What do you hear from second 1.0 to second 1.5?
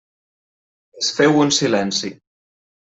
Es féu